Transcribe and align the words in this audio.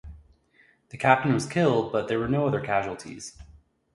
The 0.89 0.97
captain 0.97 1.31
was 1.31 1.45
killed 1.45 1.91
but 1.91 2.07
there 2.07 2.17
were 2.17 2.27
no 2.27 2.47
other 2.47 2.59
casualties. 2.59 3.37